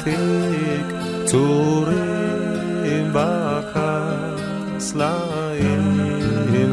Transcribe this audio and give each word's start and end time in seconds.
עתיק 0.00 0.86
צורים 1.24 3.12
בחסליים 3.12 5.00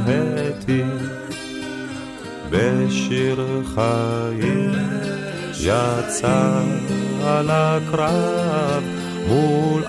העתיק 0.05 0.85
בשיר 2.49 3.61
חיים 3.75 4.71
יצא 5.59 6.61
על 7.23 7.49
הקרב 7.49 8.83
מול 9.27 9.83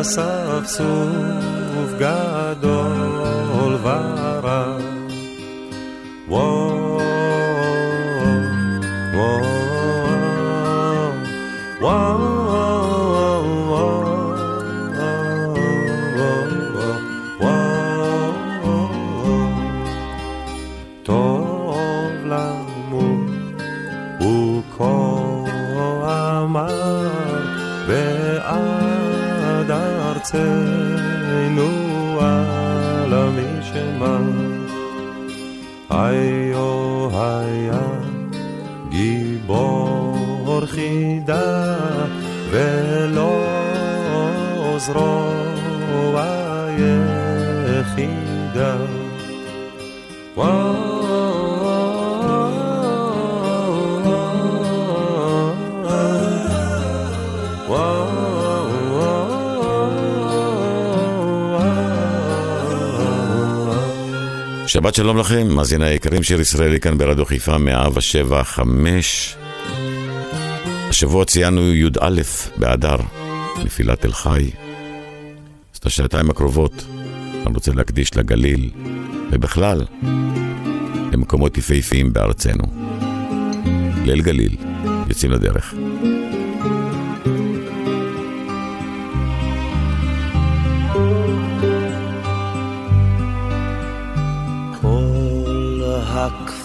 אספסוף 0.00 1.90
גדול. 1.98 2.89
שבת 64.80 64.94
שלום 64.94 65.18
לכם, 65.18 65.48
מאזיני 65.48 65.86
היקרים, 65.86 66.22
שיר 66.22 66.40
ישראלי 66.40 66.80
כאן 66.80 66.98
ברדיו 66.98 67.24
חיפה, 67.24 67.58
מאה 67.58 67.88
ושבע 67.94 68.44
חמש. 68.44 69.36
השבוע 70.88 71.24
ציינו 71.24 71.74
י"א 71.74 72.20
באדר, 72.56 72.96
נפילת 73.64 74.00
תל 74.00 74.12
חי. 74.12 74.50
אז 75.72 75.78
את 75.78 75.86
השעתיים 75.86 76.30
הקרובות 76.30 76.84
אני 77.46 77.54
רוצה 77.54 77.72
להקדיש 77.72 78.16
לגליל, 78.16 78.70
ובכלל, 79.30 79.84
למקומות 81.12 81.58
יפהפיים 81.58 82.12
בארצנו. 82.12 82.64
ליל 84.04 84.22
גליל, 84.22 84.56
יוצאים 85.08 85.32
לדרך. 85.32 85.74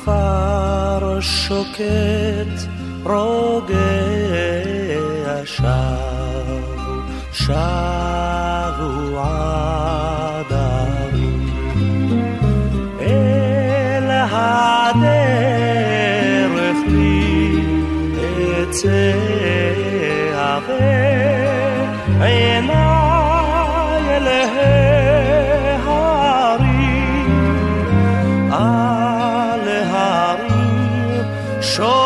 הכפר 0.05 1.21
שוקט 1.21 2.57
רוגע 3.05 3.77
שבו 5.45 5.69
שבו 7.33 7.59
עדרים 9.19 10.61
אל 13.01 14.11
הדרך 14.31 15.09
לי 16.87 17.63
אצא 18.63 19.13
עיניי 22.21 22.84
show. 31.76 32.05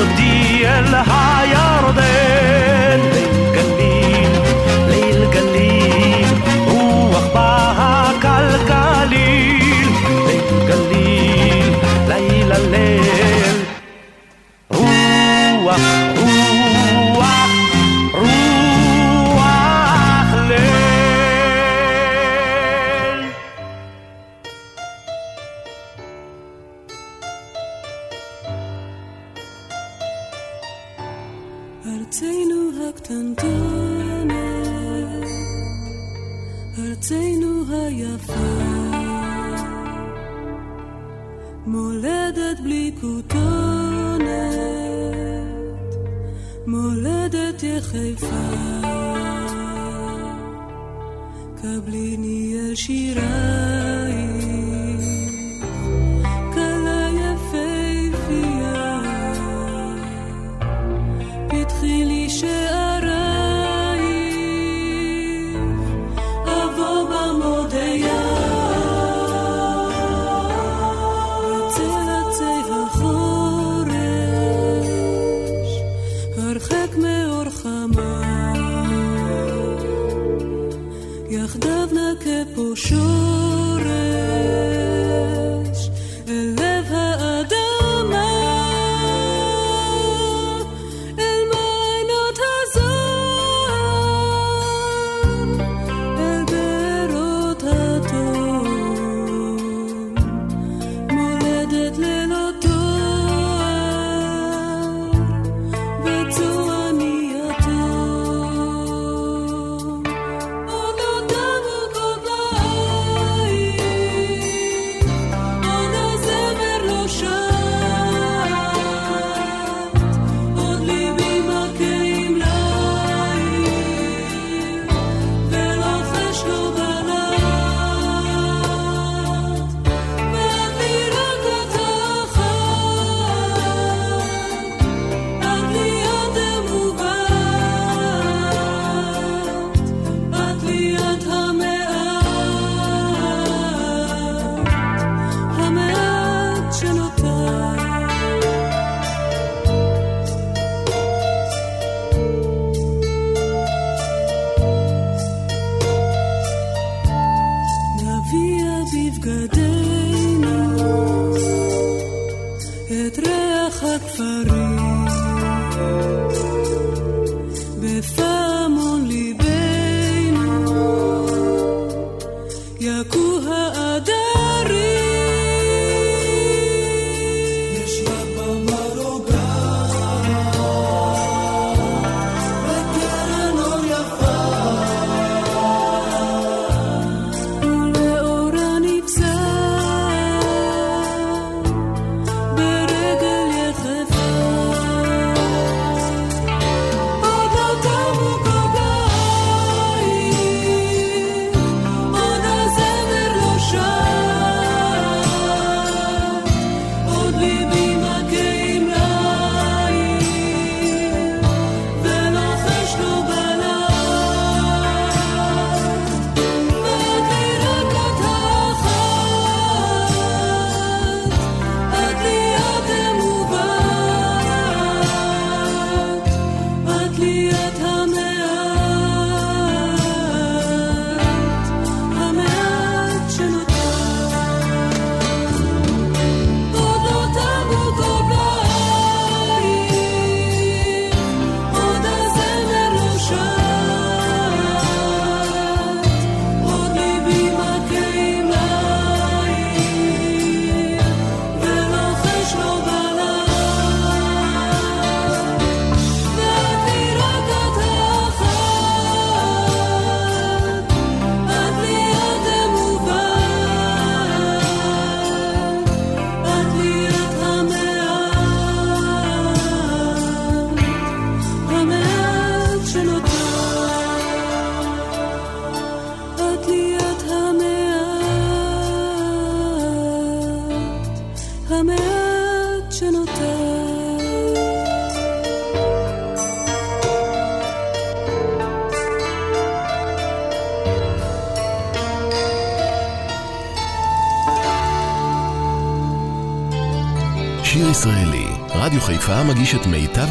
melodie 0.00 0.62
elle 0.62 0.94
har 0.94 1.39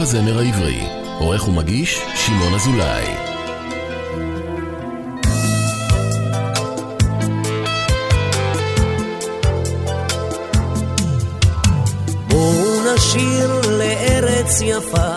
הזמר 0.10 0.40
העברי. 0.40 0.88
עורך 1.20 1.48
ומגיש, 1.48 2.02
שמעון 2.16 2.54
אזולאי. 2.54 3.06
נשיר 12.96 13.62
לארץ 13.70 14.62
יפה, 14.62 15.16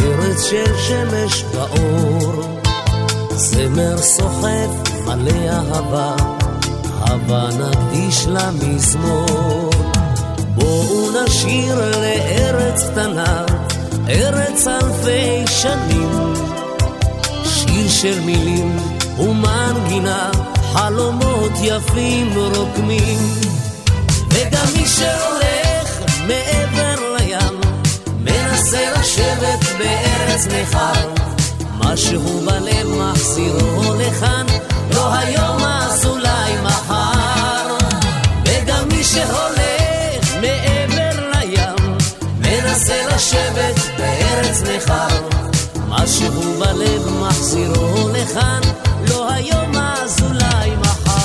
ארץ 0.00 0.42
של 0.42 0.76
שמש 0.88 1.44
ואור. 1.54 2.58
זמר 3.30 3.98
סוחף 3.98 4.70
מלא 5.06 5.48
אהבה, 5.48 6.16
הבה 7.00 7.48
נקדיש 7.48 8.26
למזמור. 8.26 9.70
בואו 10.54 11.10
נשיר 11.24 11.74
לארץ 12.00 12.84
קטנה, 12.90 13.44
ארץ 14.08 14.66
אלפי 14.66 15.44
שנים. 15.46 16.34
שיר 17.44 17.88
של 17.88 18.20
מילים 18.20 18.76
ומנגינה, 19.18 20.30
חלומות 20.72 21.52
יפים 21.62 22.34
רוקמים. 22.54 23.18
וגם 24.30 24.66
מי 24.76 24.86
שהולך 24.86 26.00
מעבר 26.26 27.16
לים, 27.18 27.60
מנסה 28.20 28.92
לשבת 29.00 29.64
בארץ 29.78 30.46
נכר. 30.46 31.08
משהו 31.78 32.40
בלב 32.46 32.88
מחזירו 32.98 33.94
לכאן, 33.98 34.46
לא 34.94 35.14
היום 35.14 35.62
אז 35.64 36.06
אולי 36.06 36.52
מחר. 36.62 37.76
וגם 38.44 38.88
מי 38.88 39.04
שהולך 39.04 39.53
לשבת 43.14 43.80
בארץ 43.98 44.62
נכר. 44.62 45.28
משהו 45.88 46.42
בלב 46.58 47.08
מחזירו 47.20 48.08
לכאן, 48.08 48.60
לא 49.08 49.32
היום 49.32 49.76
אז 49.76 50.22
אולי 50.22 50.76
מחר. 50.76 51.20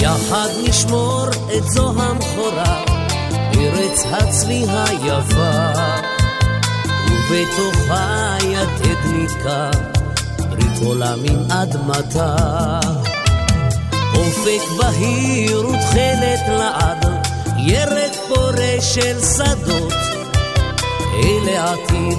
יחד 0.00 0.48
נשמור 0.68 1.26
את 1.56 1.70
זו 1.70 1.92
המכורה, 2.02 2.84
ארץ 3.54 4.04
הצלי 4.12 4.66
היפה, 4.68 5.72
ובתוכה 7.06 8.36
יתד 8.42 9.00
נתקע, 9.12 9.70
ברית 10.50 10.82
עולם 10.82 11.18
עם 11.24 11.50
אדמתה. 11.50 12.97
אופק 14.18 14.62
בהיר 14.78 15.66
ותכלת 15.68 16.48
לעד, 16.48 17.06
ירד 17.58 18.12
פורה 18.28 18.76
של 18.80 19.20
שדות. 19.36 19.92
אלה 21.14 21.72
עתיד, 21.72 22.18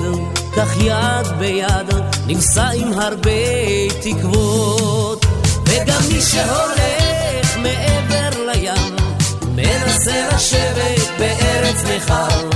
כך 0.57 0.77
יד 0.81 1.27
ביד, 1.39 1.89
נישא 2.27 2.69
עם 2.75 2.93
הרבה 2.93 3.31
תקוות. 4.01 5.25
וגם 5.65 6.01
מי 6.11 6.21
שהולך 6.21 7.57
מעבר 7.57 8.51
לים, 8.51 8.95
מנסה 9.55 10.29
לשבת 10.35 11.09
בארץ 11.19 11.83
נכר. 11.95 12.49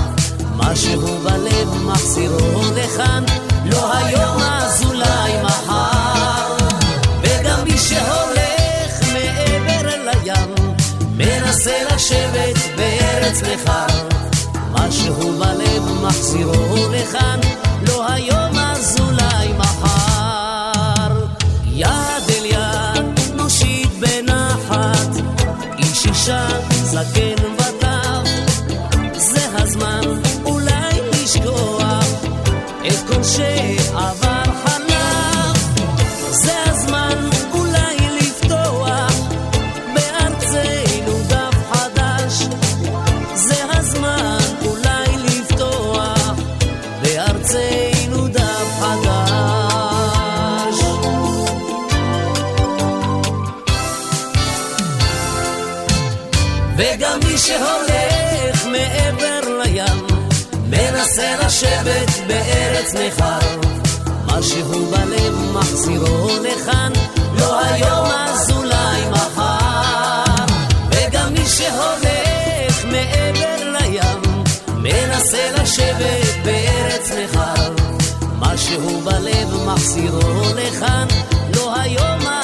משהו 0.56 1.18
בלב 1.24 1.84
מחזירו 1.86 2.62
לכאן, 2.76 3.24
לא 3.66 3.94
היום 3.98 4.42
אז 4.42 4.84
אולי 4.86 5.32
מנסה 11.66 11.96
לשבת 11.96 12.76
בארץ 12.76 13.42
נכר. 13.42 14.08
משהו 14.72 15.40
בלב 15.40 15.84
מחזירו 16.04 16.88
לכאן, 16.92 17.40
לא 17.88 18.12
היום 18.12 18.58
אז 18.58 18.98
אולי 19.00 19.54
מחר. 19.58 21.26
יד 21.66 21.90
אל 22.30 22.46
יד 22.46 23.20
נושיט 23.36 23.90
בנחת, 24.00 25.10
איש 25.78 26.06
אישה 26.06 26.48
זקן 26.72 27.46
וטף. 27.56 28.30
זה 29.18 29.48
הזמן 29.54 30.02
אולי 30.46 31.00
לשכוח 31.12 32.06
את 32.88 33.08
כל 33.08 33.24
שעבר 33.24 34.23
שהולך 57.46 58.66
מעבר 58.66 59.40
לים, 59.64 60.08
מנסה 60.70 61.36
לשבת 61.46 62.28
בארץ 62.28 62.94
נכר. 62.94 63.60
משהו 64.26 64.86
בלב 64.92 65.52
מחזירו 65.54 66.28
לכאן, 66.42 66.92
לא 67.40 67.60
היום 67.60 68.08
אז 68.12 68.52
אולי 68.52 69.02
מחר. 69.12 70.46
וגם 70.90 71.34
מי 71.34 71.46
שהולך 71.46 72.86
מעבר 72.86 73.80
לים, 73.80 74.44
מנסה 74.78 75.52
לשבת 75.62 76.46
בארץ 76.46 77.12
נכר. 77.12 77.74
משהו 78.40 79.02
בלב 79.04 79.66
מחזירו 79.66 80.44
לכאן, 80.56 81.08
לא 81.56 81.76
היום 81.80 82.28
אז 82.28 82.43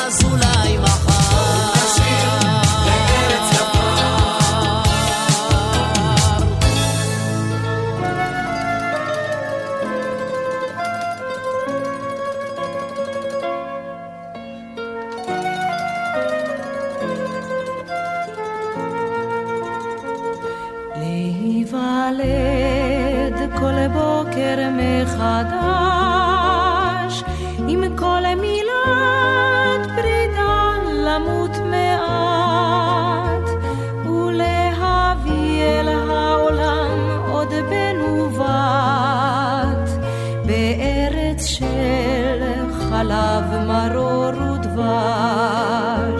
בארץ 41.39 41.45
של 41.45 42.43
חלב 42.89 43.43
מרור 43.67 44.53
ודבש. 44.53 46.18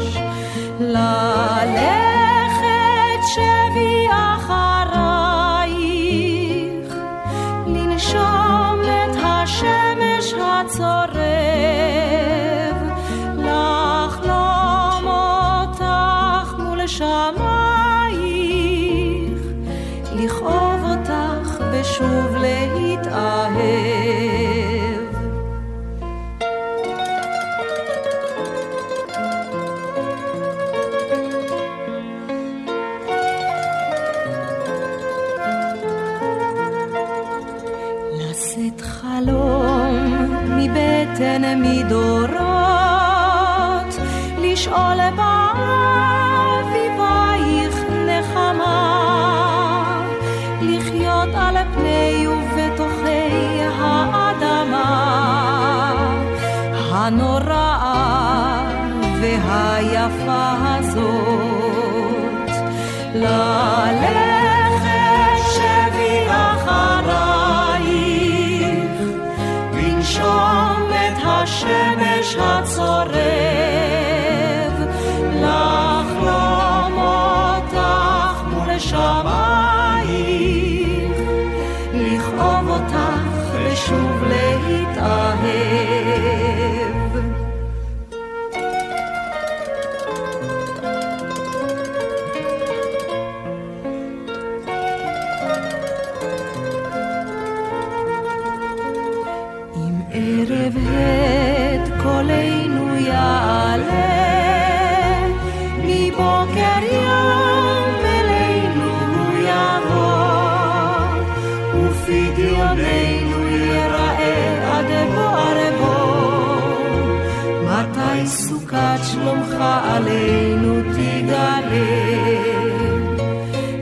יד 118.96 119.04
שלומך 119.04 119.56
עלינו 119.84 120.82
תגלה. 120.94 121.50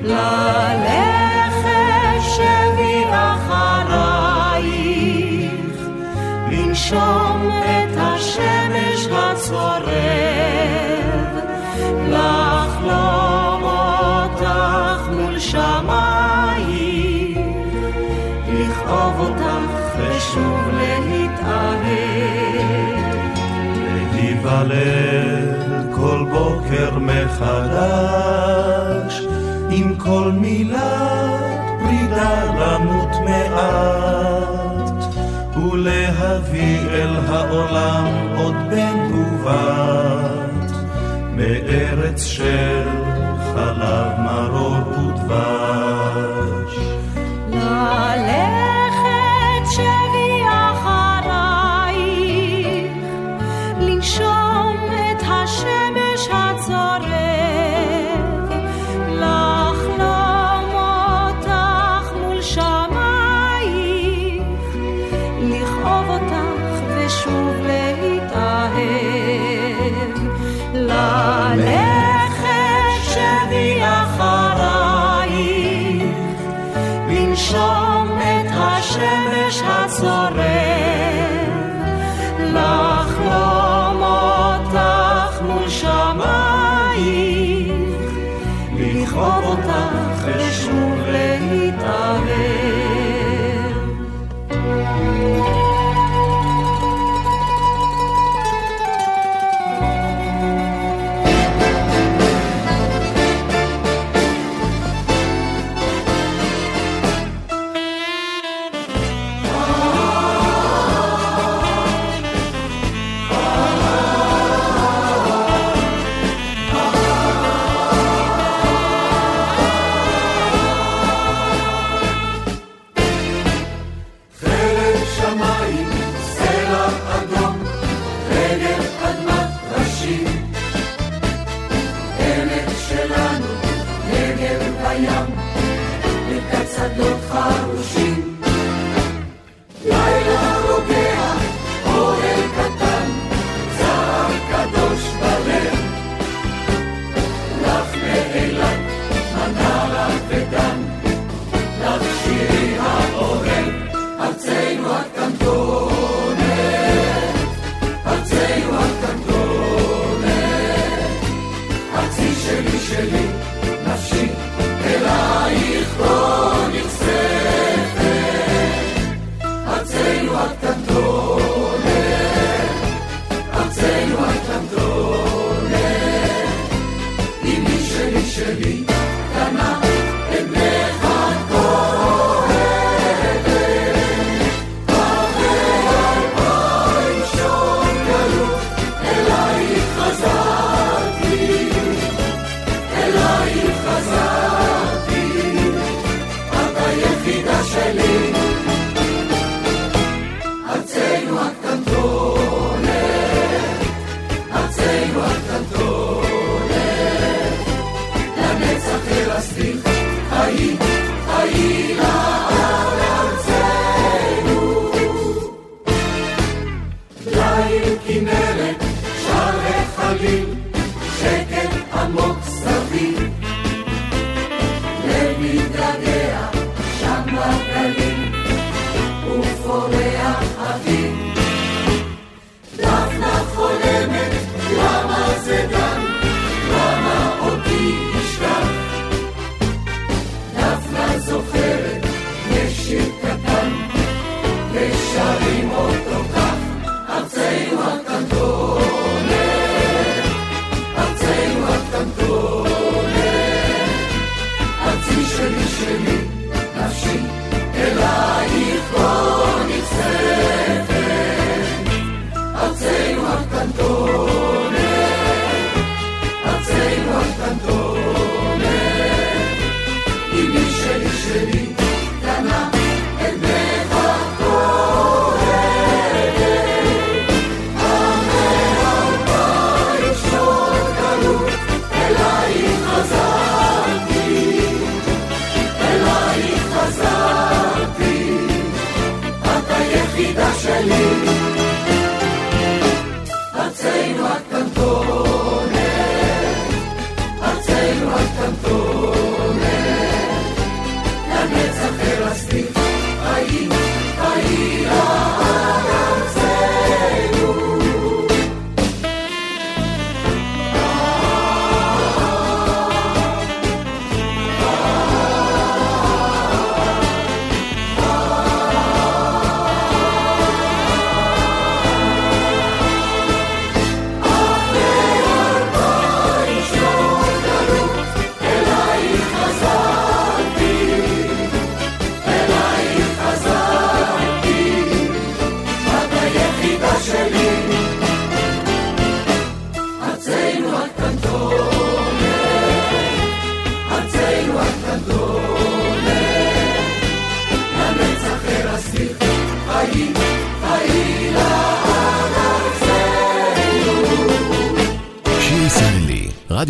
ללכת 0.04 1.68
שבי 2.22 3.04
אחרייך, 3.12 4.32
לנשום 6.52 7.50
את 7.52 7.98
השמש 7.98 9.08
הצורך. 9.12 10.57
מתפלל 24.58 25.92
כל 25.96 26.26
בוקר 26.32 27.00
מחדש, 27.00 28.42
עם 29.70 29.96
כל 29.96 30.32
מילת 30.34 31.62
פרידה 31.80 32.44
למות 32.60 33.16
מעט, 33.26 35.04
ולהביא 35.58 36.80
אל 36.90 37.16
העולם 37.28 38.06
עוד 38.38 38.56
בן 38.70 39.14
ובת, 39.14 40.72
מארץ 41.36 42.24
של 42.24 42.97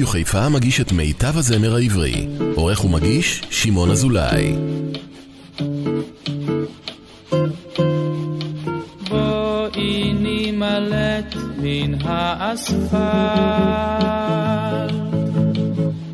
רדיו 0.07 0.25
חיפה 0.25 0.49
מגיש 0.49 0.81
את 0.81 0.91
מיטב 0.91 1.37
הזמר 1.37 1.75
העברי. 1.75 2.27
עורך 2.55 2.85
ומגיש, 2.85 3.41
שמעון 3.49 3.91
אזולאי. 3.91 4.55
בואי 9.09 10.13
נימלט 10.13 11.35
מן 11.57 11.93
האספלט 12.03 13.01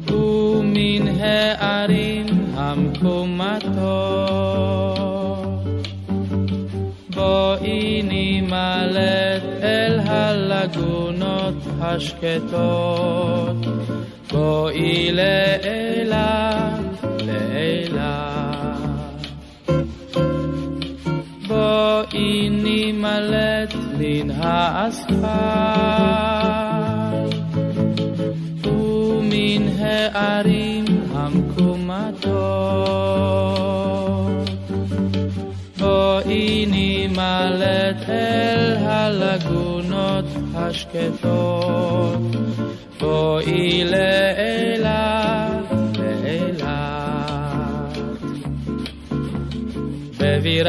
ומן 0.09 1.07
הערים 1.19 2.25
המקומטות. 2.55 3.73
בואי 7.09 8.01
נימלט 8.01 9.43
אל 9.61 9.99
הלגונות 9.99 11.63
השקטות. 11.81 13.62
בואי 15.13 15.52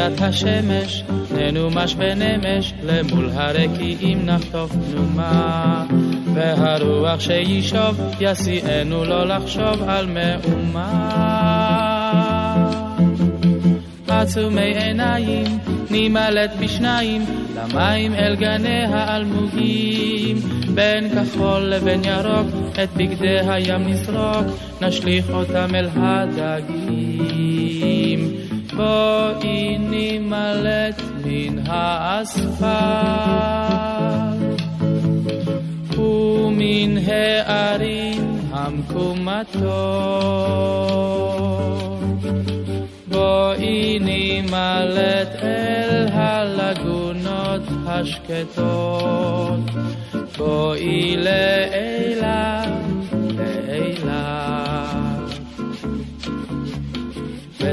בבירת 0.05 0.21
השמש 0.21 1.05
ננומש 1.35 1.95
בנמש, 1.95 2.75
למול 2.83 3.31
הרקיעים 3.35 4.27
נחטוף 4.27 4.73
תנומה. 4.73 5.85
והרוח 6.35 7.21
שישוב 7.21 8.01
יסיענו 8.21 9.05
לא 9.05 9.27
לחשוב 9.27 9.83
על 9.89 10.07
מאומה. 10.07 11.11
עצומי 14.09 14.79
עיניים 14.79 15.59
נימלט 15.91 16.51
בשניים 16.61 17.25
למים 17.57 18.15
אל 18.15 18.37
גני 18.37 18.85
האלמוגים 18.85 20.37
בין 20.75 21.09
כחול 21.09 21.63
לבין 21.63 22.05
ירוק 22.05 22.47
את 22.85 22.89
בגדי 22.97 23.39
הים 23.49 23.89
נזרוק 23.89 24.47
נשליך 24.81 25.31
אותם 25.31 25.75
אל 25.75 25.89
הדגים 25.97 27.94
בואי 28.77 29.79
נימלט 29.79 31.03
מן 31.25 31.59
האספלט 31.67 32.65
ומן 35.99 36.99
הערים 37.07 38.41
המקומטות 38.53 40.15
בואי 43.09 43.99
נימלט 43.99 45.43
אל 45.43 46.07
הלגונות 46.13 47.63
השקטות, 47.87 49.61
בואי 50.39 51.17
לאילת. 51.17 52.94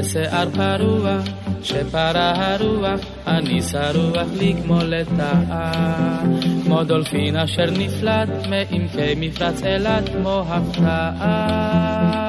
בשיער 0.02 0.48
פרוע, 0.50 1.18
שפרה 1.62 2.32
הרוח, 2.36 3.00
אני 3.26 3.62
שרוח 3.62 4.28
לי 4.38 4.54
כמו 4.62 4.78
לטאה, 4.82 6.20
כמו 6.64 6.84
דולפין 6.84 7.36
אשר 7.36 7.70
נפלט 7.70 8.28
מעמקי 8.50 9.14
מפרץ 9.16 9.62
אילת 9.62 10.08
כמו 10.08 10.44
הפתעה. 10.48 12.22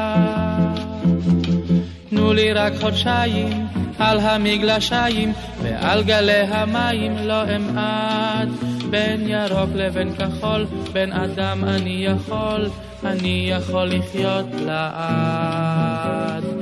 תנו 2.10 2.34
לי 2.34 2.54
רק 2.54 2.74
חודשיים 2.82 3.68
על 4.00 4.20
המגלשיים 4.20 5.34
ועל 5.64 6.04
גלי 6.04 6.32
המים 6.32 7.18
לא 7.18 7.56
אמעט 7.56 8.50
בין 8.90 9.30
ירוק 9.30 9.70
לבין 9.76 10.16
כחול 10.16 10.66
בין 10.94 11.12
אדם 11.12 11.64
אני 11.64 12.06
יכול 12.06 12.70
אני 13.06 13.48
יכול 13.50 13.86
לחיות 13.86 14.46
לעד 14.66 16.53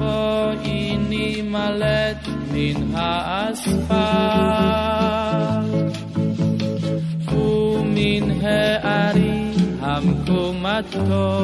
בואי 0.00 0.96
נימלט 1.08 2.28
מן 2.52 2.94
האספלט 2.94 3.90
ומן 7.32 8.30
הערים 8.42 9.52
המקומטות 9.80 11.40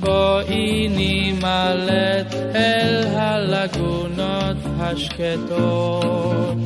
בואי 0.00 0.88
נימלט 0.88 2.34
אל 2.54 3.06
הלגונות 3.16 4.56
השקטות, 4.78 6.58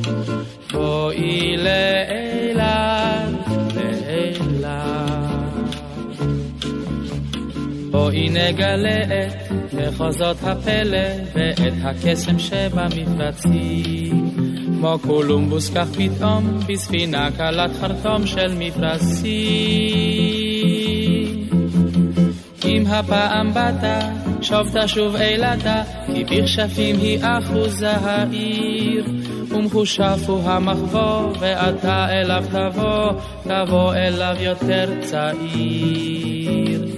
בואי 0.73 1.57
לאילת, 1.57 3.47
לאילת. 3.75 5.22
בואי 7.93 8.29
נגלה 8.29 9.01
את 9.03 9.51
מחוזות 9.73 10.37
הפלא 10.43 11.07
ואת 11.33 11.73
הקסם 11.83 12.39
שבמפרצים. 12.39 14.29
כמו 14.65 14.99
קולומבוס 15.01 15.69
כך 15.75 15.87
פתאום 15.97 16.59
בספינה 16.67 17.29
קלת 17.37 17.71
חרטום 17.81 18.27
של 18.27 18.53
מפרשים. 18.59 19.33
אם 22.65 22.83
הפעם 22.87 23.53
באת, 23.53 23.83
שוב 24.41 24.67
תשוב 24.83 25.15
אילתה, 25.15 25.83
כי 26.13 26.23
בכשפים 26.23 26.95
היא 26.99 27.19
אחוזה 27.21 27.91
העיר. 27.91 29.05
ומחושף 29.49 30.19
הוא 30.27 30.49
המחבוא, 30.49 31.33
ואתה 31.39 32.07
אליו 32.09 32.43
תבוא, 32.51 33.11
תבוא 33.43 33.93
אליו 33.93 34.35
יותר 34.39 34.99
צעיר. 35.01 36.92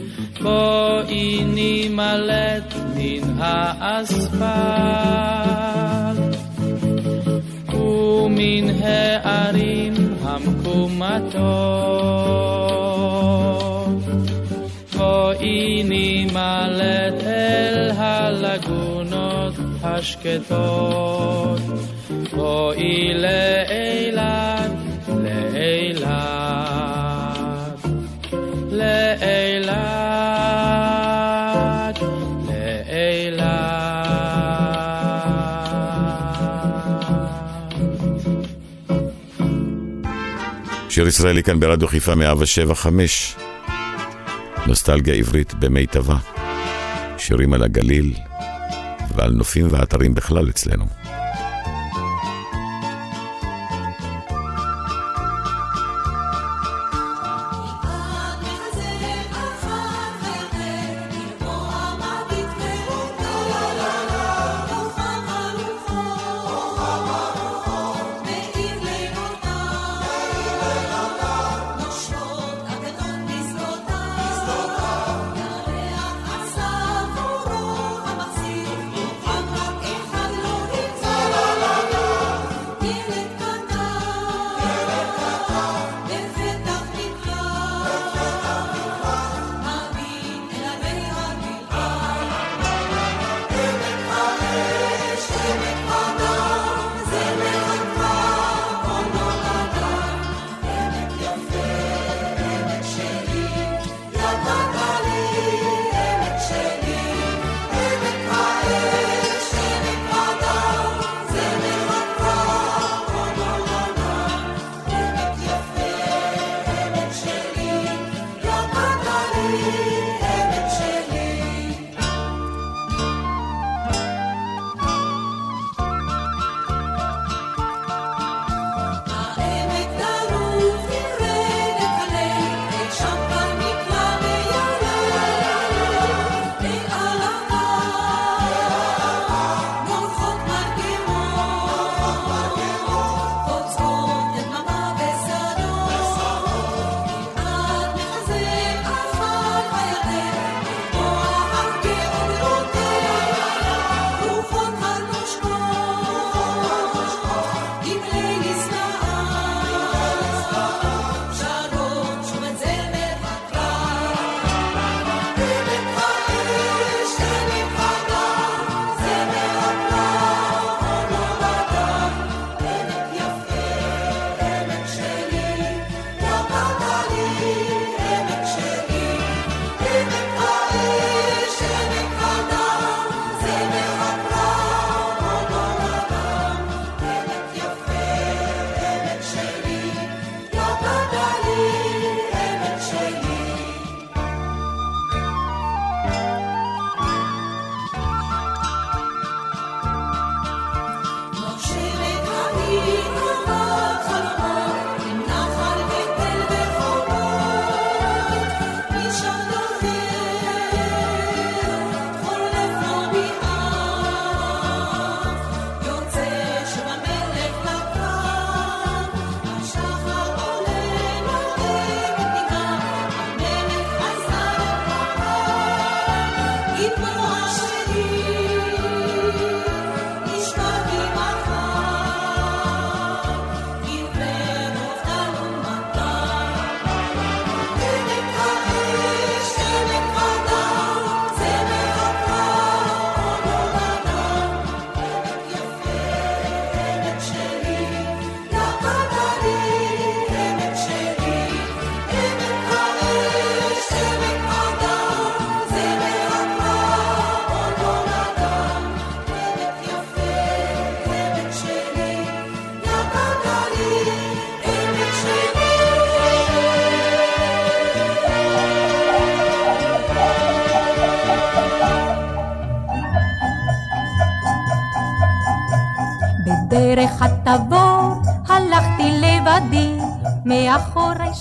בואי 0.46 1.44
נימלט 1.44 2.74
מן 2.96 3.24
האספלט 3.40 4.46
ומן 7.74 8.70
הערים 8.84 9.94
המקומטות. 10.22 11.36
בואי 14.98 15.84
נימלט 15.84 17.24
אל 17.26 17.92
הלגונות 17.98 19.54
השקטות. 19.84 21.62
בואי 22.36 23.14
לאילת, 23.14 24.72
לאילת, 25.24 26.16
לאילת, 28.72 29.95
שיר 40.96 41.08
ישראלי 41.08 41.44
כאן 41.44 41.60
ברדיו 41.60 41.88
חיפה 41.88 42.16
175. 42.16 43.36
נוסטלגיה 44.68 45.14
עברית 45.14 45.54
במיטבה. 45.54 46.18
שירים 47.18 47.54
על 47.54 47.64
הגליל 47.64 48.14
ועל 49.16 49.32
נופים 49.32 49.68
ואתרים 49.72 50.14
בכלל 50.14 50.50
אצלנו. 50.50 51.05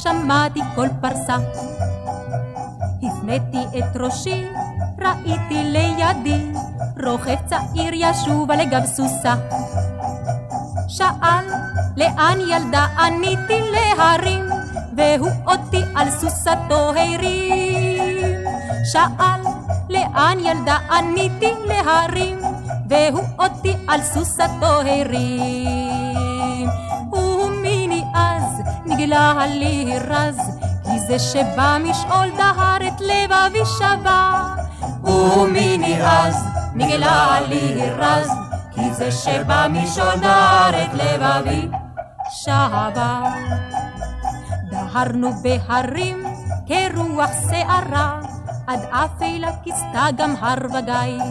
שמעתי 0.03 0.61
כל 0.75 0.89
פרסה. 1.01 1.37
הפניתי 3.03 3.79
את 3.79 3.97
ראשי, 3.97 4.45
ראיתי 4.99 5.65
לידי, 5.65 6.53
רוכב 7.05 7.37
צעיר 7.47 7.93
ישוב 7.95 8.51
על 8.51 8.65
גב 8.65 8.85
סוסה. 8.87 9.35
שאל, 10.89 11.45
לאן 11.97 12.39
ילדה? 12.41 12.87
עניתי 12.99 13.61
להרים, 13.73 14.45
והוא 14.97 15.31
אותי 15.47 15.83
על 15.95 16.11
סוסתו 16.11 16.93
הרים. 16.97 18.39
שאל, 18.93 19.41
לאן 19.89 20.39
ילדה? 20.41 20.79
עניתי 20.91 21.53
להרים, 21.67 22.39
והוא 22.89 23.25
אותי 23.39 23.73
על 23.89 24.03
סוסתו 24.03 24.81
הרים. 24.81 25.84
נגלה 29.05 29.47
לי 29.47 29.99
רז, 30.09 30.39
כי 30.85 31.01
זה 31.01 31.19
שבא 31.19 31.79
משאול 31.85 32.31
דהר 32.37 32.89
את 32.89 33.01
לבבי 33.01 33.65
שבה. 33.79 34.55
ומיני 35.05 36.03
אז 36.03 36.45
נגלה 36.75 37.41
לי 37.49 37.91
רז, 37.91 38.31
כי 38.75 38.95
זה 38.95 39.13
שבא 39.13 39.67
משאול 39.71 40.17
דהר 40.21 40.83
את 40.83 40.95
לבבי 40.95 41.69
שבה. 42.31 43.23
דהרנו 44.71 45.31
בהרים 45.43 46.25
כרוח 46.67 47.31
שערה, 47.51 48.19
עד 48.67 48.81
אפלה 48.91 49.51
כיסתה 49.65 50.07
גם 50.17 50.35
הר 50.41 50.67
וגיא. 50.67 51.25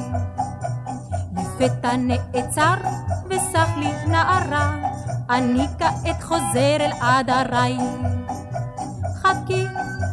לפתע 1.37 1.95
נעצר 1.97 2.75
וסח 3.29 3.69
לי 3.77 3.91
נערה, 4.07 4.71
אני 5.29 5.67
כעת 5.79 6.23
חוזר 6.23 6.77
אל 6.79 6.91
עדריי. 7.01 7.77
חכי, 9.21 9.65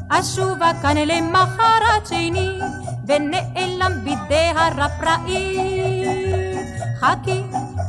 אשובה 0.09 0.71
כאן 0.83 0.97
למחרת 0.97 2.07
שני, 2.09 2.59
ונעלם 3.07 3.93
בדהרה 4.05 4.89
פראית. 5.01 6.67
חכי, 7.01 7.43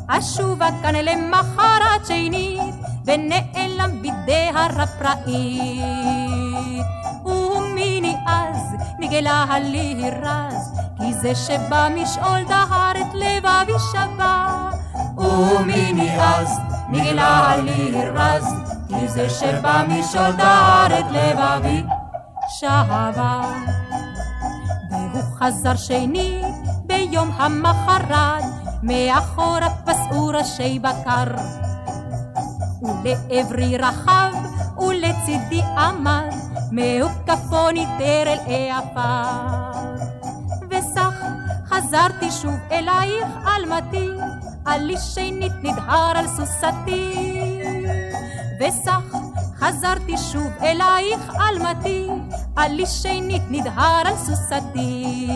אשובה 0.07 0.69
כאן 0.81 0.95
למחרת 0.95 2.05
שני, 2.07 2.59
ונעלם 3.05 4.01
בדהרה 4.01 4.85
פראית. 4.87 6.85
ומיני 7.25 8.15
אז 8.27 8.75
נגלה 8.99 9.45
לי 9.59 10.11
רז, 10.21 10.79
כי 10.97 11.13
זה 11.13 11.35
שבא 11.35 11.87
משאול 11.95 12.43
דהר 12.47 12.91
את 12.91 13.13
לבבי 13.13 13.79
שבה. 13.91 14.69
ומיני 15.17 16.21
אז 16.21 16.70
נגלה 16.91 17.55
לי 17.57 17.91
רז, 18.13 18.45
כי 18.87 19.07
זה 19.07 19.29
שבא 19.29 19.83
משאול 19.87 20.31
דהר 20.31 20.99
את 20.99 21.05
לבבי 21.11 21.83
שבה. 22.49 23.41
והוא 24.91 25.23
חזר 25.39 25.75
שני 25.75 26.41
ביום 26.85 27.31
המחרת, 27.31 28.43
מאחורה 28.83 29.69
פסעו 29.85 30.27
ראשי 30.27 30.79
בקר. 30.79 31.31
ולעברי 33.03 33.77
רחב 33.77 34.31
ולצידי 34.77 35.61
עמד, 35.77 36.29
מהוקפו 36.71 37.71
ניטר 37.71 38.23
אל 38.25 38.39
העפר. 38.47 39.61
חזרתי 41.81 42.31
שוב 42.31 42.59
אלייך 42.71 43.27
אלמתי, 43.47 44.09
עלי 44.65 44.95
שנית 44.97 45.51
נדהר 45.63 46.11
על 46.15 46.27
סוסתי. 46.27 47.31
וסך 48.59 49.17
חזרתי 49.59 50.17
שוב 50.17 50.51
אלייך 50.61 51.33
אלמתי, 51.49 52.07
עלי 52.55 52.85
שנית 52.85 53.41
נדהר 53.49 54.01
על 54.05 54.15
סוסתי. 54.15 55.29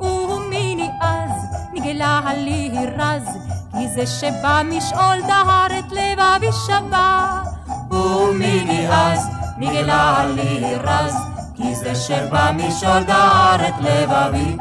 ומיני 0.00 0.90
אז 1.00 1.30
נגלה 1.72 2.20
לי 2.36 2.70
רז, 2.98 3.28
כי 3.72 3.88
זה 3.88 4.06
שבא 4.06 4.62
משאול 4.64 5.20
דהר 5.26 5.78
את 5.78 5.92
לבבי 5.92 6.52
שבה. 6.66 7.42
ומיני 7.90 8.88
אז 8.88 9.28
נגלה 9.58 10.24
לי 10.34 10.74
רז, 10.74 11.16
כי 11.56 11.74
זה 11.74 11.94
שבא 11.94 12.50
משאול 12.54 13.02
דהר 13.02 13.68
את 13.68 13.74
לבבי 13.80 14.56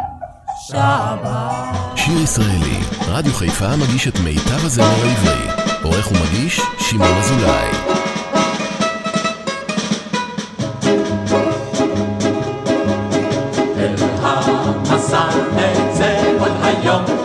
שבה. 0.68 1.72
שיר 1.96 2.22
ישראלי, 2.22 2.80
רדיו 3.08 3.34
חיפה 3.34 3.76
מגיש 3.76 4.08
את 4.08 4.20
מיטב 4.20 4.66
הזמר 4.66 4.86
העברי. 4.86 5.64
עורך 5.84 6.12
ומגיש, 6.12 6.62
שמעון 6.80 7.18
אזולאי. 7.18 7.70
אל 13.78 13.96
המסע 14.22 15.24
נצא 15.56 16.22
עוד 16.40 16.52
היום, 16.64 17.16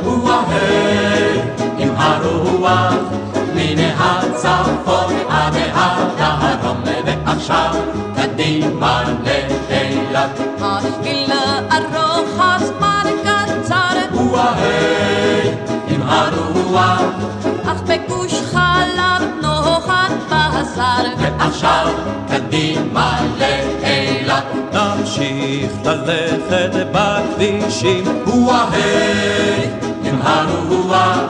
אך 16.77 17.83
בגוש 17.87 18.33
חלב 18.53 19.29
נוחת 19.43 20.13
בשר. 20.29 21.03
ועכשיו 21.19 21.87
קדימה 22.29 23.21
לאילת. 23.39 24.45
נמשיך 24.73 25.73
ללכת 25.85 26.87
בכבישים, 26.93 28.05
וואהי, 28.27 29.69
עם 30.05 30.21
הרוח, 30.23 31.21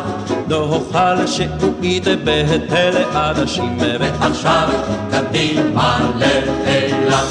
נאכל 0.48 1.26
שעועית 1.26 2.04
בהיטל 2.24 2.96
אנשים, 3.14 3.78
ועכשיו 4.00 4.68
קדימה 5.10 5.98
לאילת. 6.14 7.24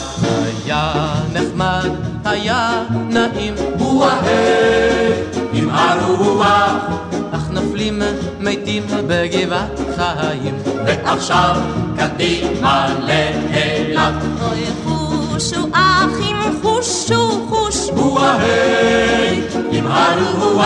היה 0.66 1.14
נחמד, 1.34 1.89
היה 2.26 2.84
נעים, 3.10 3.53
וואהי, 3.80 5.39
הרוח, 5.80 6.84
אך 7.32 7.50
נופלים 7.50 8.02
מתים 8.40 8.84
בגבעת 9.08 9.80
חיים. 9.96 10.56
ועכשיו 10.86 11.56
קדימה 11.98 12.88
לאילת. 13.08 14.14
אוי 14.42 14.66
חושו 14.84 15.68
אחים 15.74 16.38
חושו 16.62 17.46
חושו, 17.50 17.94
וואהי, 17.96 19.42
עם 19.72 19.88
הרוח, 19.88 20.66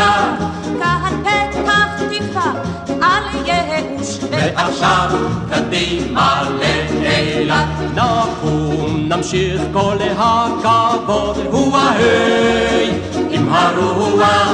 כאן 0.79 1.23
פתח 1.23 2.01
תקווה 2.09 2.53
על 3.01 3.23
ייאוש. 3.45 4.19
ועכשיו 4.31 5.09
קדימה 5.49 6.43
לאילת. 6.59 7.67
נקום, 7.95 9.05
נמשיך 9.09 9.61
כל 9.73 9.97
הכבוד, 10.17 11.37
וואהי, 11.49 12.89
עם 12.89 13.12
הרוח, 13.53 14.51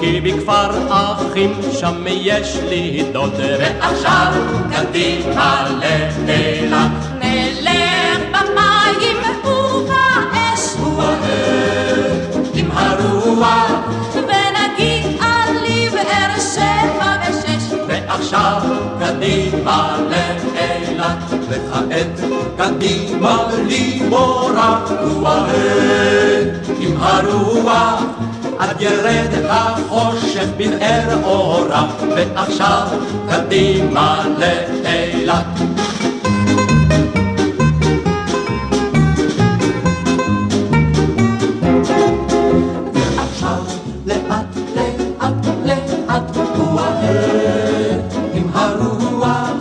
כי 0.00 0.20
בכפר 0.20 0.70
אחים 0.88 1.52
שם 1.72 2.04
יש 2.06 2.56
לי 2.68 3.04
דוד. 3.12 3.40
ועכשיו 3.60 4.32
קדימה 4.70 5.66
לאילת. 5.80 6.90
נלך 7.18 8.20
במים 8.32 9.16
ובאש, 9.44 10.74
וואהי, 10.80 12.10
עם 12.54 12.70
הרוח, 12.72 13.70
ונגיע 14.14 15.24
לבאר 15.62 16.38
שבע 16.54 17.16
ושש. 17.22 17.74
ועכשיו 17.88 18.62
קדימה 19.00 19.96
לאילת. 20.10 21.18
וכעת 21.48 22.20
קדימה 22.56 23.38
בלי 23.50 24.02
מורא, 24.08 24.78
וואהי, 25.20 26.40
עם 26.80 26.96
הרוח. 27.00 28.02
עד 28.58 28.80
ירד 28.80 29.44
החושך 29.48 30.46
בבאר 30.56 31.24
אורה, 31.24 31.86
ועכשיו 32.16 32.86
קדימה 33.28 34.24
לאילת. 34.38 35.44
וואהי 46.56 47.98
עם 48.34 48.48
הרוח 48.54 49.54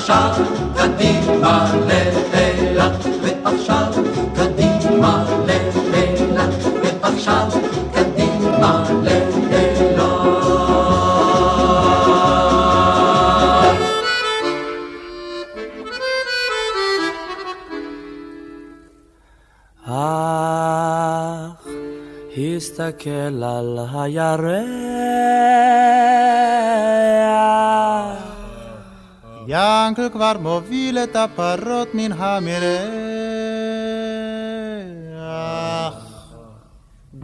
ועכשיו 0.00 0.34
קדימה 0.80 1.72
לאילת, 1.88 3.06
ועכשיו 3.22 3.92
קדימה 4.34 5.24
לאילת, 5.46 6.54
ועכשיו 7.02 7.48
קדימה 7.94 8.84
לאילת. 9.02 9.60
אך 19.84 21.66
הסתכל 22.56 23.42
על 23.44 23.78
הירח 23.92 24.59
את 31.04 31.16
הפרות 31.16 31.94
מן 31.94 32.12
המרח. 32.12 32.90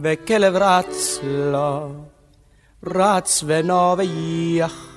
וכלב 0.01 0.55
רץ 0.55 1.19
לו, 1.23 1.91
רץ 2.85 3.43
ונובח. 3.47 4.87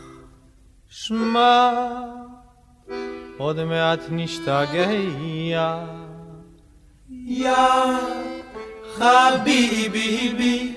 שמע, 0.88 1.70
עוד 3.38 3.64
מעט 3.64 4.00
נשתגע. 4.10 4.90
יא 7.26 7.52
חביבי, 8.94 10.74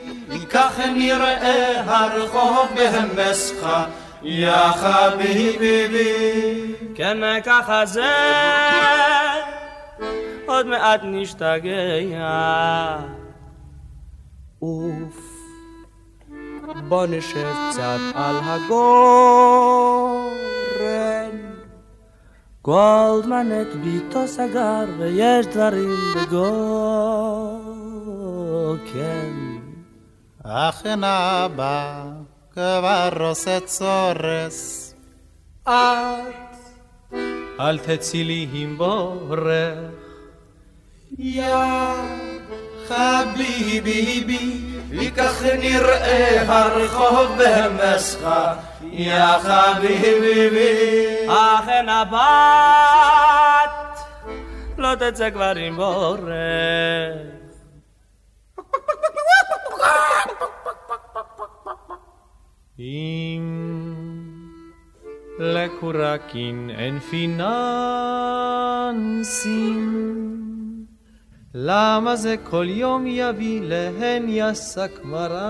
כך 0.50 0.80
נראה 0.80 1.82
הרחוב 1.86 2.68
בהמסך. 2.76 3.68
יא 4.24 4.72
חביבי. 4.72 6.14
כן 6.96 7.18
ככה 7.44 7.86
זה, 7.86 8.14
עוד 10.46 10.68
מעט 10.68 11.02
נשתגע. 11.04 12.98
אוף, 14.62 15.34
בוא 16.88 17.06
נשב 17.06 17.54
קצת 17.70 18.00
על 18.16 18.36
הגורן. 18.44 19.34
גולדמן 22.64 23.62
את 23.62 23.76
ביתו 23.76 24.28
סגר 24.28 24.86
ויש 24.98 25.48
דברים 25.48 25.96
בגוקן. 26.16 26.94
אכן 30.44 31.04
אבא 31.04 32.04
כבר 32.54 33.34
צורס. 33.66 34.94
את 35.64 35.70
אל 37.60 37.80
תצאי 37.80 38.24
לי 38.24 38.48
עם 38.54 38.78
בורך. 38.78 39.42
יא 41.18 41.56
חביבי, 42.88 44.24
כך 45.18 45.44
נראה 45.44 46.42
הרחוב 46.48 47.38
במסחה. 47.38 48.54
יא 48.92 49.38
חביבי. 49.40 51.28
אכן 51.28 51.90
הבת 51.90 52.14
לא 54.78 54.96
תצא 54.96 55.30
כבר 55.30 55.54
עם 55.56 55.76
בורח. 55.76 57.34
אם 62.84 63.44
לקורקין 65.40 66.70
אין 66.78 67.00
פיננסים, 67.00 67.44
למה 71.54 72.16
זה 72.16 72.36
כל 72.44 72.66
יום 72.70 73.08
יביא 73.08 73.62
להן 73.64 74.26
יסק 74.28 74.92
מרנסים? 75.04 75.44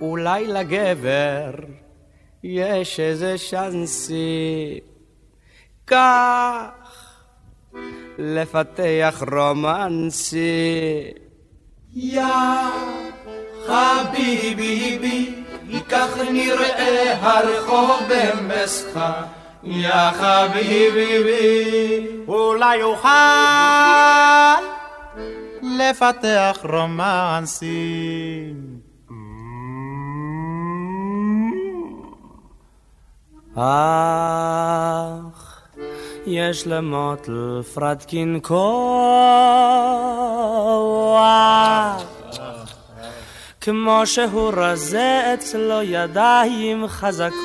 אולי 0.00 0.46
לגבר 0.46 1.50
יש 2.42 3.00
איזה 3.00 3.38
שאנסי 3.38 4.80
כך 5.86 6.70
לפתח 8.18 9.22
רומנסי. 9.32 11.10
יא 11.94 12.24
חביבי, 13.66 15.34
כך 15.88 16.16
נראה 16.30 17.16
הרחוב 17.20 18.00
במסחה. 18.08 19.22
יא 19.64 20.10
חביבי. 20.10 22.06
אולי 22.28 22.82
אוכל 22.82 23.08
לפתח 25.62 26.58
רומנסים. 26.72 28.10
אך 33.56 35.39
יש 36.26 36.66
למוטל 36.66 37.62
פרדקין 37.74 38.38
כוח 38.42 39.40
כמו 43.60 44.02
שהוא 44.04 44.52
רזה 44.56 45.34
אצלו 45.34 45.82
ידיים 45.82 46.86
חזקות. 46.86 47.40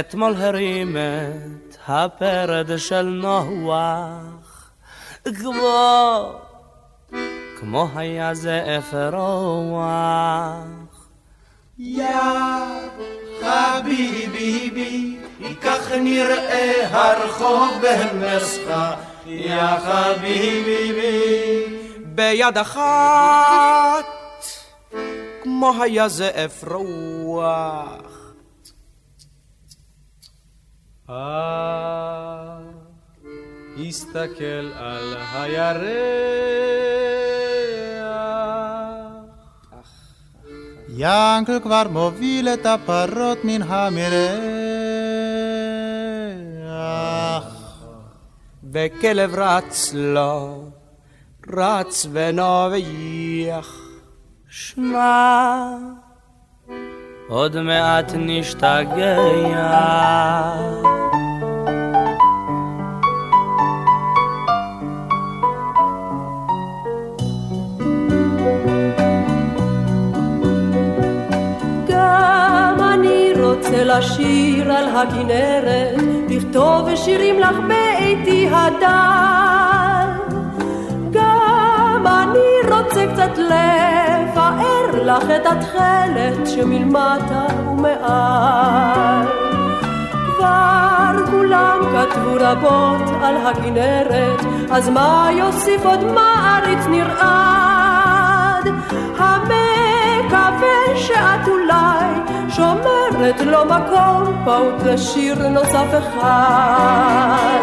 אתמול 0.00 0.34
הרים 0.36 0.96
את 0.96 1.76
הפרד 1.88 2.70
של 2.76 3.02
נוח. 3.02 4.70
כמו 5.34 6.32
כמו 7.60 7.88
היה 7.94 8.34
זה 8.34 8.78
אפרוח 8.78 9.86
יא 11.78 12.06
חביבי, 13.46 15.16
כך 15.62 15.92
נראה 15.92 16.88
הרחוב 16.90 17.82
במסחה. 17.82 18.94
יא 19.26 19.76
חביבי. 19.78 21.64
ביד 22.04 22.58
אחת 22.58 24.04
כמו 25.42 25.82
היה 25.82 26.08
זאב 26.08 26.52
רוח. 26.62 28.32
אה, 31.10 32.58
הסתכל 33.88 34.72
על 34.74 35.16
הירח. 35.32 37.15
ינקל 40.98 41.60
כבר 41.62 41.82
מוביל 41.90 42.48
את 42.48 42.66
הפרות 42.66 43.38
מן 43.44 43.62
המרח. 43.62 44.36
וכלב 48.72 49.34
רץ 49.34 49.92
לו, 49.94 50.64
רץ 51.52 52.06
ונובח. 52.12 53.80
שמע, 54.48 55.68
עוד 57.28 57.60
מעט 57.60 58.12
נשתגע. 58.16 59.16
רוצה 73.86 73.98
לשיר 73.98 74.72
על 74.72 74.88
הכנרת, 74.96 76.02
לכתוב 76.28 76.94
שירים 76.94 77.40
לך 77.40 77.56
באיתי 77.68 78.48
הדל. 78.52 80.08
גם 81.10 82.04
אני 82.06 82.72
רוצה 82.72 83.06
קצת 83.12 83.38
לפאר 83.38 85.04
לך 85.04 85.24
את 85.36 85.46
התכלת 85.46 86.46
שמלמטה 86.46 87.46
ומעל. 87.68 89.26
כבר 90.36 91.26
כולם 91.30 91.80
כתבו 91.92 92.36
רבות 92.40 93.22
על 93.22 93.36
הכנרת, 93.36 94.40
אז 94.70 94.88
מה 94.88 95.28
יוסיף 95.32 95.86
עוד 95.86 96.04
מעריץ 96.04 96.86
נרעד? 96.90 98.68
המקווה 99.18 100.96
שאת 100.96 101.48
אולי 101.48 102.35
שומרת 102.56 103.40
לו 103.40 103.64
מקום 103.64 104.44
פעוט 104.44 104.82
לשיר 104.84 105.48
נוסף 105.48 105.86
אחד. 105.98 107.62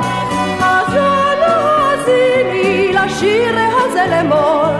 אז 0.62 0.94
אנא 0.94 1.46
האזיני 1.46 2.94
לשיר 2.94 3.56
הזה 3.58 4.06
לאמור, 4.10 4.74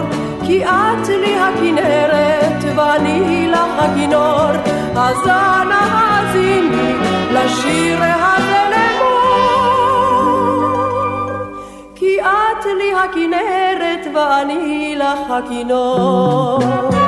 כי 0.46 0.66
את 0.66 1.08
לי 1.08 1.36
הכנרת 1.40 2.64
ואני 2.76 3.48
לך 3.52 3.70
הכינור. 3.78 4.52
אז 4.96 5.28
אנא 5.28 5.82
האזיני 5.92 6.94
לשיר 7.32 8.00
הזה 8.04 8.64
לאמור, 8.74 10.14
כי 11.96 12.22
את 12.22 12.66
לי 12.66 12.94
הכנרת 13.04 14.08
ואני 14.16 14.96
לך 14.96 15.32
הכינור. 15.32 17.03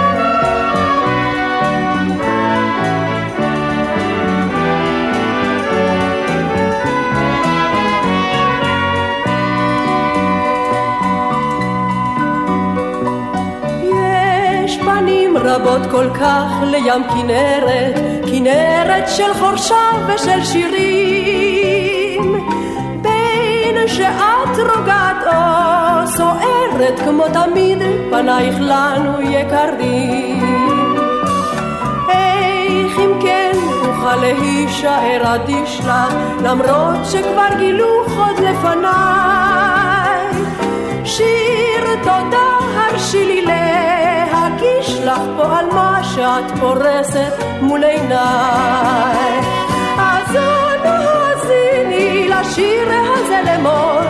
רבות 15.37 15.81
כל 15.91 16.09
כך 16.13 16.45
לים 16.63 17.03
כנרת, 17.09 17.95
כנרת 18.25 19.09
של 19.09 19.33
חורשה 19.39 19.91
ושל 20.07 20.43
שירים. 20.43 22.45
בין 23.01 23.87
שאת 23.87 24.57
רוגעת 24.57 25.23
או 25.25 26.07
סוערת 26.07 26.99
כמו 27.05 27.23
תמיד, 27.33 27.77
פנייך 28.11 28.55
לנו 28.59 29.21
יקרים. 29.21 30.75
איך 32.09 32.99
אם 32.99 33.19
כן 33.21 33.51
אוכל 33.87 34.15
להישאר 34.15 35.35
אדיש 35.35 35.79
לך, 35.79 35.91
למרות 36.43 37.05
שכבר 37.11 37.57
גילו 37.57 38.03
חוד 38.07 38.39
לפניי. 38.39 40.27
שיר 41.05 41.95
תודה 42.03 42.47
הרשי 42.75 43.25
לי 43.25 43.41
להגיש 43.41 43.64
לך 45.05 45.21
פה 45.37 45.59
על 45.59 45.65
מה 45.65 46.03
שאת 46.03 46.59
פורסת 46.59 47.33
מול 47.61 47.83
עיניי. 47.83 49.39
אז 49.97 50.35
אנא 50.35 50.89
האזיני 50.89 52.27
לשיר 52.29 52.89
הזה 52.89 53.41
לאמור, 53.45 54.01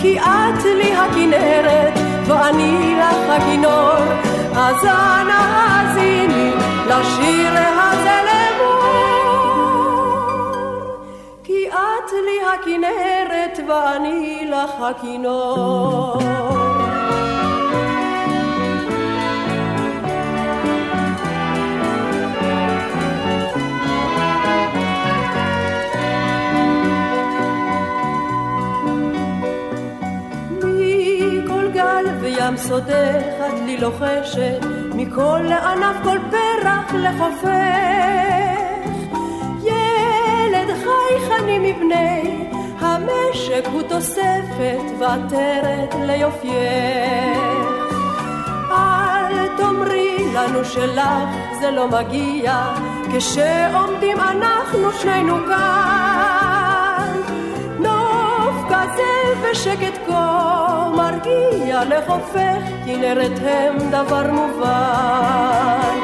כי 0.00 0.18
את 0.18 0.64
לי 0.64 0.94
הכנרת 0.94 1.92
ואני 2.26 2.96
לך 2.98 3.16
הכינור. 3.30 4.04
אז 4.56 4.84
אנא 4.84 5.40
האזיני 5.56 6.50
לשיר 6.86 7.52
הזה 7.78 8.20
לאמור, 8.28 9.62
כי 11.44 11.68
את 11.68 12.12
לי 12.12 12.38
הכנרת 12.54 13.58
ואני 13.68 14.50
לך 14.50 14.70
הכינור. 14.80 16.43
וים 32.44 32.56
סודך 32.56 33.24
את 33.46 33.60
לי 33.66 33.76
לוחשת, 33.76 34.64
מכל 34.94 35.46
ענף 35.46 35.96
כל 36.02 36.18
פרח 36.30 36.94
לחופך. 36.94 37.48
ילד 39.62 40.68
חייכני 40.84 41.58
מבני 41.58 42.48
המשק 42.78 43.66
הוא 43.72 43.82
תוספת 43.82 44.82
ועטרת 44.98 45.94
ליופייך. 46.06 47.38
אל 48.70 49.56
תאמרי 49.56 50.32
לנו 50.34 50.64
שלך 50.64 51.28
זה 51.60 51.70
לא 51.70 51.88
מגיע, 51.88 52.74
כשעומדים 53.14 54.20
אנחנו 54.20 54.92
שנינו 54.92 55.36
כאן. 55.46 56.53
ושקט 59.42 59.96
כה 60.06 60.90
מרגיע 60.96 61.84
לחופך, 61.84 62.62
כנרת 62.86 63.38
הם 63.42 63.78
דבר 63.90 64.30
מובן. 64.32 65.98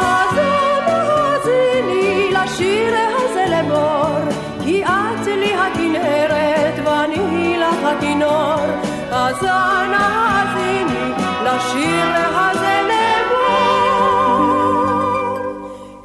אז 0.00 0.38
האזיני 0.86 2.30
לשיר 2.30 2.94
הזה 3.16 3.44
לאמור, 3.50 4.32
כי 4.64 4.84
את 4.84 5.26
לי 5.26 5.54
הכנרת 5.54 6.74
ואני 6.84 7.56
לך 7.58 7.84
הכינור. 7.84 8.66
אז 9.12 9.44
אנא 9.44 9.96
האזיני 9.96 11.12
לשיר 11.44 12.06
הזה 12.34 12.80
לאמור, 12.88 14.28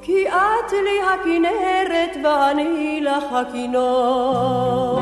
כי 0.01 0.28
את 0.28 0.72
לי 0.72 0.99
הכנרת 1.14 2.18
ואני 2.24 3.01
לך 3.01 3.24
הכינור. 3.32 5.01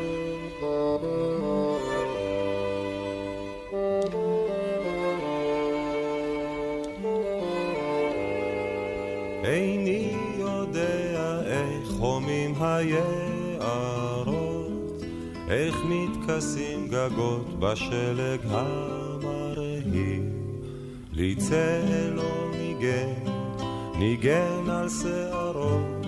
על 24.81 24.89
שערות, 24.89 26.05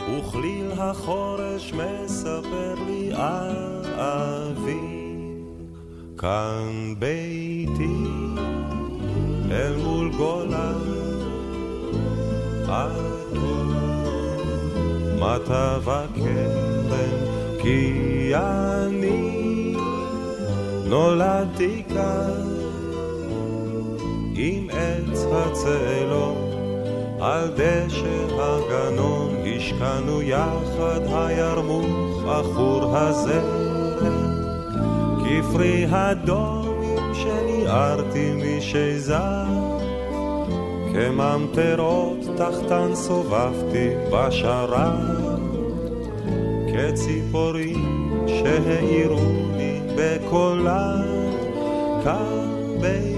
וכליל 0.00 0.72
החורש 0.78 1.72
מספר 1.72 2.74
לי 2.86 3.10
על 3.14 3.82
אביב. 3.94 5.44
כאן 6.18 6.94
ביתי, 6.98 8.04
אל 9.50 9.76
מול 9.84 10.10
גולן, 10.16 10.80
מטב 15.18 15.82
הכרם, 15.86 17.10
כי 17.62 18.32
אני 18.34 19.76
נולדתי 20.84 21.82
כאן 21.88 22.50
עם 24.34 24.70
עץ 24.70 25.24
על 27.20 27.50
דשא 27.56 28.26
הגנון 28.38 29.34
השקענו 29.56 30.22
יחד 30.22 31.00
הירמוך 31.12 32.24
עכור 32.28 32.96
הזרם, 32.96 34.30
כפרי 35.24 35.86
הדומים 35.90 37.14
שניערתי 37.14 38.32
משזר. 38.36 39.44
כממטרות 40.92 42.18
תחתן 42.36 42.94
סובבתי 42.94 43.88
בשרת, 44.12 44.92
כציפורים 46.72 48.24
שהעירוני 48.26 49.80
בקולן, 49.96 51.02
כאן 52.04 52.46
ביתי 52.80 53.09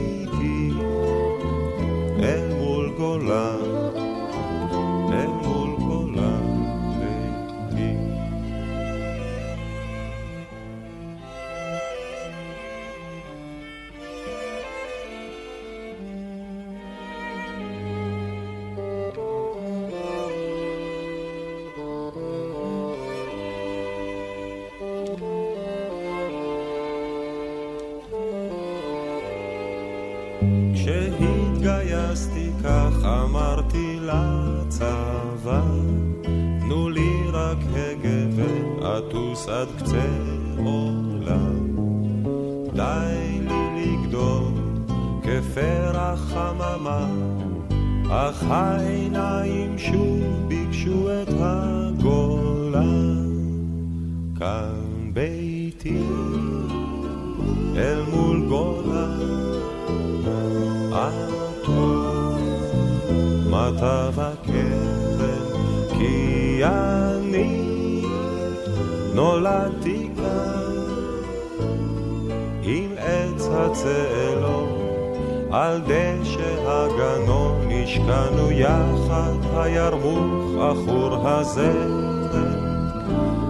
השקענו 78.03 78.53
יחד, 78.53 79.57
הירמוך 79.57 80.63
עכור 80.63 81.29
הזרת, 81.29 82.35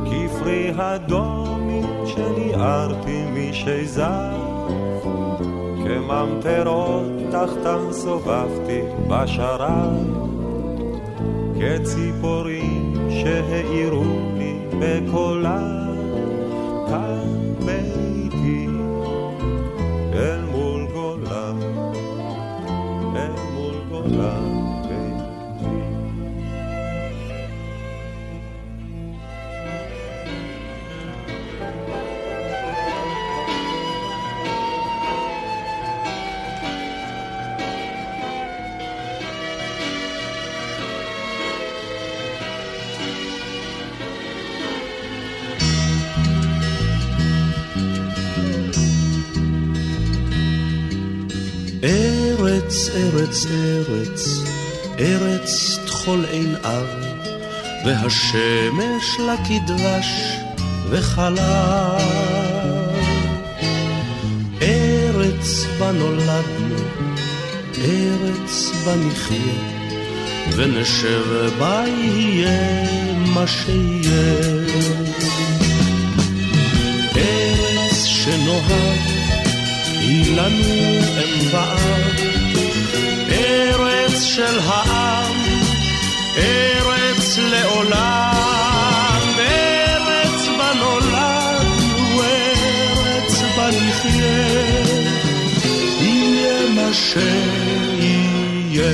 כפרי 0.05 0.73
הדומים 0.77 1.85
שניערתי 2.07 3.25
משזר, 3.35 4.37
כממטרות 5.85 7.03
תחתן 7.31 7.93
סובבתי 7.93 8.81
בשרת, 9.09 9.91
כציפורים 11.61 12.95
שהעירו 13.11 14.05
לי 14.39 14.59
בקולה, 14.79 15.82
ארץ, 53.51 53.87
ארץ, 53.89 54.39
ארץ 54.99 55.79
טחול 55.87 56.25
אין 56.25 56.57
אב, 56.65 56.87
והשמש 57.85 59.21
לה 59.27 59.35
כדבש 59.37 60.37
וחלב. 60.91 61.39
ארץ 64.63 65.65
בה 65.79 65.93
נולדנו, 65.93 66.77
ארץ 67.79 68.71
בה 68.85 68.97
נחיה, 68.97 69.83
ונשב 70.57 71.51
בה 71.59 71.85
יהיה 71.87 72.85
מה 73.15 73.47
שיהיה. 73.47 74.63
ארץ 77.17 78.05
שנוהג 78.05 79.01
היא 80.01 80.37
לנו 80.37 81.01
אם 81.25 81.55
ואב, 81.55 82.32
של 84.35 84.59
העם, 84.59 85.37
ארץ 86.37 87.39
לעולם, 87.39 89.21
ארץ 89.39 90.49
בה 90.59 90.71
נולדנו, 90.79 92.23
ארץ 92.23 93.43
בה 93.57 93.69
נחיה, 93.69 94.75
יהיה 96.01 96.71
מה 96.75 96.93
שיהיה. 96.93 98.93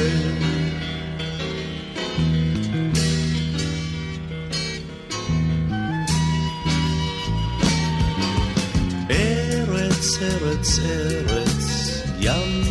ארץ, 9.11 10.19
ארץ, 10.23 10.79
ארץ, 10.79 12.03
ים 12.21 12.68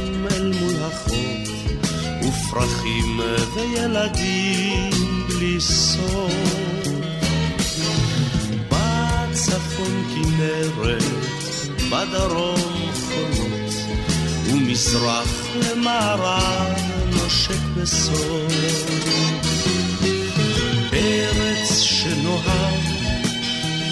ופרחים 2.58 3.20
וילדים 3.54 4.90
בלי 5.28 5.62
סוף. 5.62 6.34
בצפון 8.70 10.04
כנרת, 10.14 11.04
בדרום 11.90 12.92
חולות, 12.94 13.74
ומזרח 14.46 15.46
למערב 15.56 16.74
נושק 17.06 17.60
בסוף. 17.76 18.54
ארץ 20.94 21.80
שנוהג 21.80 22.84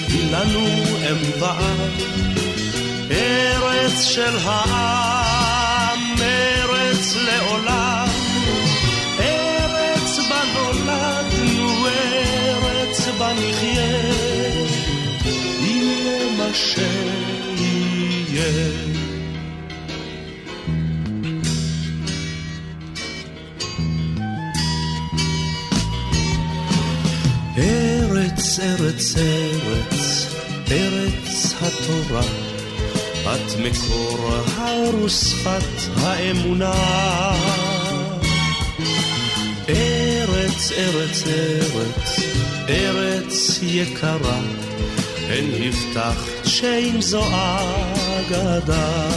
היא 0.08 0.32
לנו 0.32 0.66
אם 0.68 1.42
ואב, 1.42 1.92
ארץ 3.12 4.04
של 4.04 4.38
העם, 4.44 6.00
ארץ 6.22 7.16
לעולם, 7.16 7.85
ארץ 13.16 13.20
בה 13.20 13.34
נחיה, 13.34 13.82
יהיה 15.62 16.38
מה 16.38 16.54
שיהיה. 16.54 16.86
ארץ, 27.58 28.60
ארץ, 28.60 29.16
ארץ, 29.18 30.28
ארץ 30.72 31.54
התורה, 31.62 32.22
את 33.24 33.60
מקור 33.60 34.30
האור 34.58 35.04
ושפת 35.04 35.98
האמונה. 35.98 36.74
ארץ, 39.70 40.72
ארץ, 40.72 41.24
ארץ, 41.28 42.20
ארץ 42.70 43.60
יקרה, 43.62 44.40
הן 45.30 45.46
הבטחת 45.62 46.46
שאם 46.46 47.02
זו 47.02 47.24
אגדה. 48.28 49.08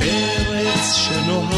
ארץ 0.00 0.94
שנוהג, 0.94 1.57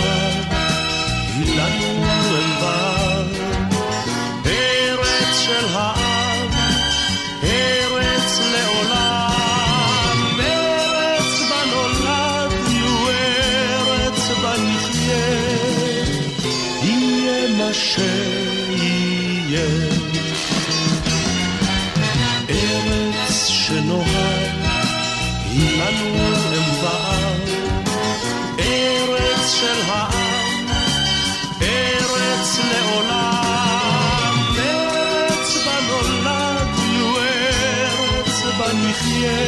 נחיה, 38.91 39.41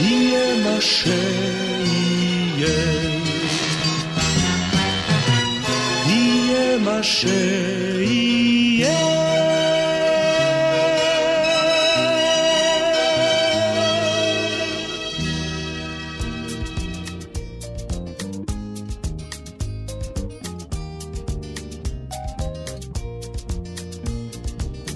יהיה 0.00 0.48
מה 0.64 0.80
שיהיה. 0.80 2.28
יהיה 6.06 6.78
מה 6.78 7.02
שיהיה. 7.02 7.68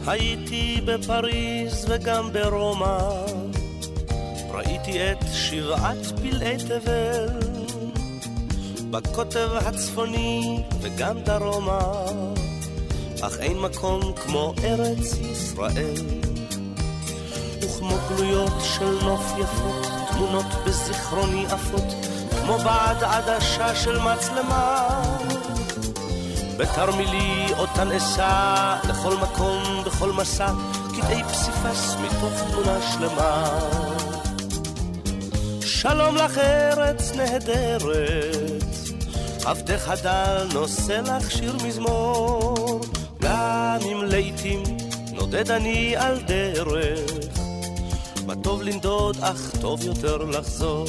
הייתי 0.07 0.81
בפריז 0.85 1.62
וגם 1.89 2.33
ברומא, 2.33 2.99
ראיתי 4.51 5.13
את 5.13 5.19
שבעת 5.33 6.07
פלאי 6.21 6.57
תבל, 6.57 7.29
בקוטב 8.91 9.49
הצפוני 9.55 10.63
וגם 10.81 11.19
דרומה, 11.21 11.81
אך 13.23 13.39
אין 13.39 13.59
מקום 13.59 14.01
כמו 14.17 14.55
ארץ 14.65 15.19
ישראל. 15.19 15.95
וכמו 17.63 17.97
גלויות 18.09 18.53
של 18.63 19.05
נוף 19.05 19.33
יפות, 19.39 19.87
תמונות 20.11 20.47
בזיכרוני 20.67 21.47
עפות, 21.47 21.95
כמו 22.43 22.59
בעד 22.59 23.05
עדשה 23.05 23.75
של 23.75 23.99
מצלמה. 23.99 24.89
בתרמילי 26.57 27.47
אותן 27.59 27.93
אשא 27.93 28.77
לכל 28.89 29.17
מקום, 29.17 29.63
בכל 29.87 30.13
מסע, 30.13 30.53
קטעי 31.03 31.23
פסיפס 31.25 31.97
מתוך 31.97 32.33
תמונה 32.51 32.79
שלמה. 32.93 33.59
שלום 35.61 36.17
לך 36.17 36.39
ארץ 36.39 37.13
נהדרת, 37.17 38.63
עבדך 39.45 39.93
דל 40.03 40.47
נושא 40.55 41.01
לך 41.07 41.31
שיר 41.31 41.57
מזמור, 41.67 42.81
גם 43.23 43.79
אם 43.93 44.03
לעתים 44.05 44.63
נודד 45.13 45.51
אני 45.51 45.97
על 45.97 46.21
דרך, 46.21 47.39
מה 48.27 48.35
טוב 48.43 48.63
לנדוד 48.63 49.17
אך 49.21 49.51
טוב 49.61 49.83
יותר 49.83 50.17
לחזור. 50.17 50.87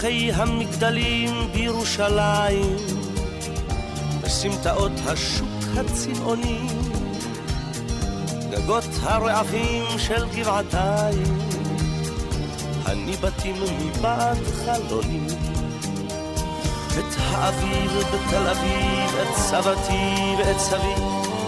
צריכי 0.00 0.32
המגדלים 0.32 1.30
בירושלים, 1.52 2.76
בסמטאות 4.22 4.92
השוק 5.06 5.48
הצבעוני, 5.76 6.66
גגות 8.50 8.84
הרעפים 9.02 9.84
של 9.98 10.24
גבעתיים, 10.34 11.38
הניבטים 12.84 13.54
מבעד 13.80 14.38
חלונים. 14.64 15.26
את 16.98 17.14
האביב 17.18 17.92
בתל 17.92 18.48
אביב, 18.48 19.16
את 19.22 19.36
סבתי 19.36 20.34
ואת 20.38 20.58
סבי, 20.58 21.00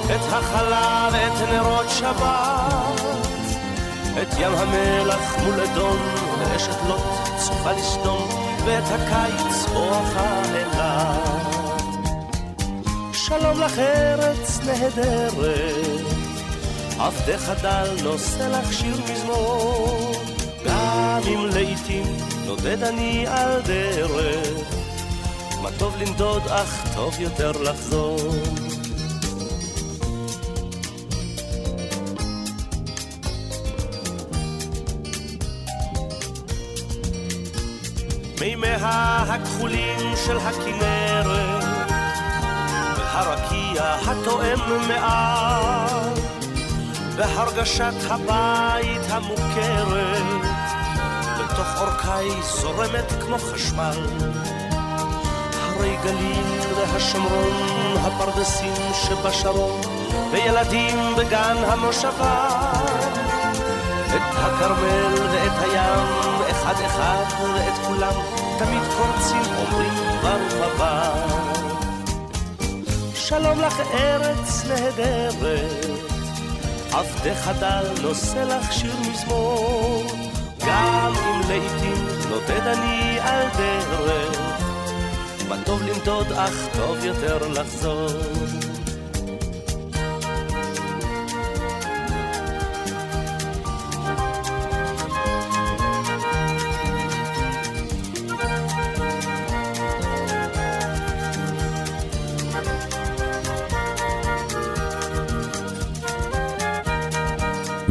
את 0.04 0.32
החלה 0.32 1.08
ואת 1.12 1.48
נרות 1.52 1.90
שבת, 1.90 3.00
את 4.22 4.28
ים 4.38 4.52
המלח 4.54 5.36
מול 5.44 5.60
אדום 5.60 5.98
ואשת 6.38 6.76
לוט 6.88 7.22
צופה 7.38 7.72
לסדום, 7.72 8.31
ואת 8.66 8.84
הקיץ 8.84 9.66
בואכה 9.72 10.42
אליו. 10.44 11.38
שלום 13.12 13.60
לך 13.60 13.78
ארץ 13.78 14.60
נהדרת, 14.66 16.00
עבדך 16.98 17.52
דל 17.62 17.88
נושא 18.02 18.42
לך 18.42 18.72
שיר 18.72 18.96
מזמור, 19.12 20.12
גם 20.64 21.20
אם 21.26 21.46
לעתים 21.54 22.16
נודד 22.46 22.82
אני 22.82 23.26
על 23.26 23.60
דרך, 23.66 24.74
מה 25.62 25.68
טוב 25.78 25.96
לנדוד 25.96 26.42
אך 26.48 26.94
טוב 26.94 27.20
יותר 27.20 27.50
לחזור. 27.50 28.18
מימיה 38.42 39.24
הכחולים 39.28 40.16
של 40.26 40.38
הכנרת 40.38 41.64
והרקיע 42.96 43.94
התואם 44.06 44.58
מעל 44.88 46.12
והרגשת 47.16 47.94
הבית 48.10 49.00
המוכרת 49.08 50.22
לתוך 51.38 51.80
אורכי 51.80 52.42
זורמת 52.42 53.12
כמו 53.20 53.38
חשמל. 53.38 54.06
הרי 55.52 55.96
גליל 56.04 56.72
והשומרון 56.76 57.96
הפרדסים 57.96 58.92
שבשרון 58.94 59.80
וילדים 60.32 60.98
בגן 61.16 61.56
המושבה 61.66 62.48
את 64.06 64.22
הכרמל 64.34 65.14
ואת 65.32 65.58
הים 65.58 66.41
אחד 66.72 66.84
אחד 66.86 67.24
ואת 67.54 67.86
כולם 67.86 68.12
תמיד 68.58 68.82
קורצים 68.96 69.42
אומרים 69.56 69.92
ברוך 70.22 70.54
הבא. 70.62 71.12
שלום 73.14 73.60
לך 73.60 73.80
ארץ 73.94 74.64
נהדרת, 74.68 75.86
עבדך 76.92 77.50
דל 77.60 77.84
נושא 78.02 78.38
לך 78.38 78.72
שיר 78.72 78.94
מזמור, 79.00 80.04
גם 80.66 81.12
אם 81.16 81.40
לעתים 81.40 82.06
נודד 82.28 82.66
אני 82.66 83.20
על 83.20 83.48
דרך, 83.56 84.40
מה 85.48 85.56
טוב 85.64 85.82
לנדוד 85.82 86.32
אך 86.32 86.68
טוב 86.76 87.04
יותר 87.04 87.48
לחזור. 87.48 88.41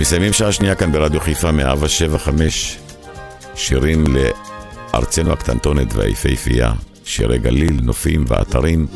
מסיימים 0.01 0.33
שעה 0.33 0.51
שנייה 0.51 0.75
כאן 0.75 0.91
ברדיו 0.91 1.19
חיפה 1.19 1.51
מאבה 1.51 1.89
שבע 1.89 2.17
חמש 2.17 2.77
שירים 3.55 4.03
לארצנו 4.93 5.33
הקטנטונת 5.33 5.93
והיפהפייה, 5.93 6.71
שירי 7.05 7.39
גליל, 7.39 7.79
נופים 7.81 8.25
ואתרים. 8.27 8.87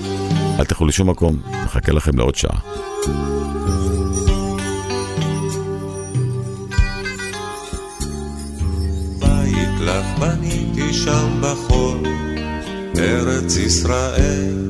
אל 0.60 0.66
תלכו 0.66 0.86
לשום 0.86 1.10
מקום, 1.10 1.41
מחכה 1.66 1.91
לכם 1.91 2.18
לעוד 2.18 2.36
שעה. 2.36 2.60
בית 9.20 9.80
לך 9.82 10.20
בניתי 10.20 10.93
שם 10.93 11.41
בחול, 11.41 12.03
ארץ 12.97 13.58
ישראל. 13.58 14.64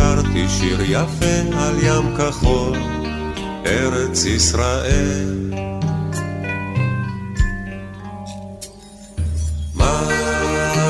שרתי 0.00 0.48
שיר 0.48 0.80
יפה 0.82 1.56
על 1.58 1.74
ים 1.82 2.16
כחול, 2.16 2.78
ארץ 3.66 4.24
ישראל. 4.24 5.50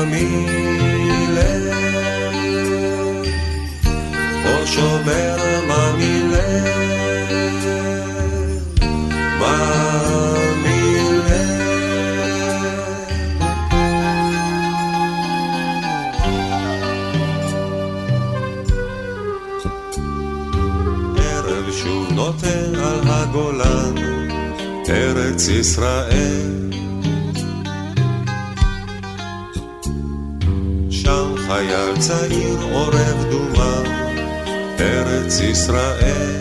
ממילא, 0.05 1.51
או 4.45 4.67
שומר 4.67 5.50
ארץ 24.91 25.47
ישראל. 25.47 26.71
שם 30.89 31.33
חייל 31.47 31.97
צעיר 31.99 32.57
עורב 32.71 33.25
דומה, 33.31 33.81
ארץ 34.79 35.39
ישראל. 35.39 36.40